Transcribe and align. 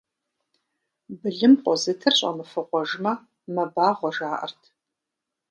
Былым 1.19 1.53
къозытыр 1.63 2.13
щӏэмыфыгъуэжмэ, 2.19 3.13
мэбагъуэ 3.53 4.09
жаӏэрт. 4.15 4.61